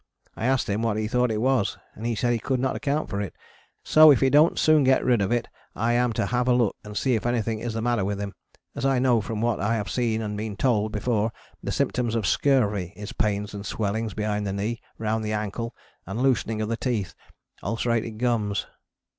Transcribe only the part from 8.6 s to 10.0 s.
as I know from what I have